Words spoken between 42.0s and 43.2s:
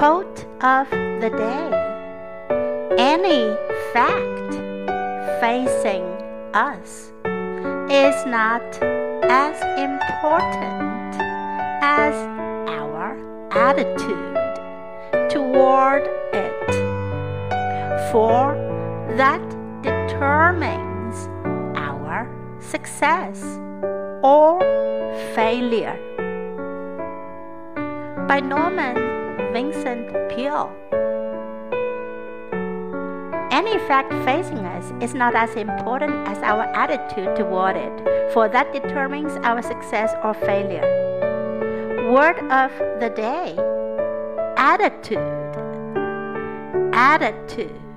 Word of the